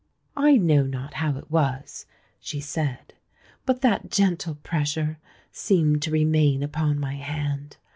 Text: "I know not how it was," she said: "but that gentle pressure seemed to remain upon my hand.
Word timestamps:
"I 0.35 0.57
know 0.57 0.81
not 0.81 1.13
how 1.13 1.37
it 1.37 1.51
was," 1.51 2.07
she 2.39 2.59
said: 2.59 3.13
"but 3.67 3.81
that 3.81 4.09
gentle 4.09 4.55
pressure 4.55 5.19
seemed 5.51 6.01
to 6.01 6.09
remain 6.09 6.63
upon 6.63 6.99
my 6.99 7.17
hand. 7.17 7.77